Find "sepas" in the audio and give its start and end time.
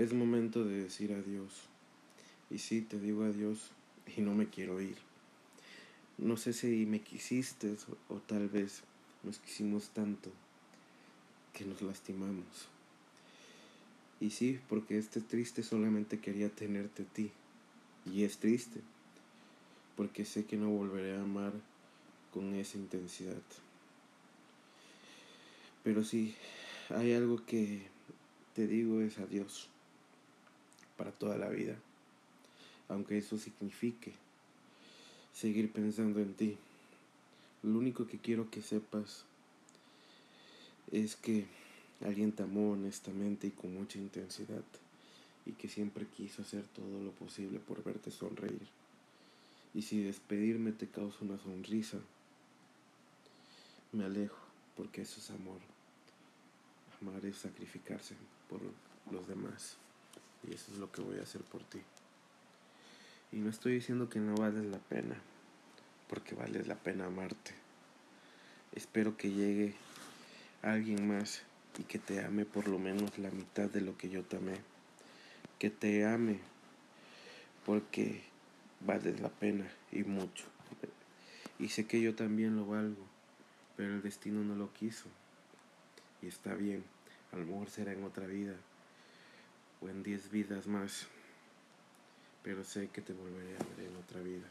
38.60-39.24